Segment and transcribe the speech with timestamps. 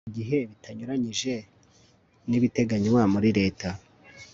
[0.07, 1.33] mu gihe bitanyuranyije
[2.29, 3.69] n ibiteganywa muri leta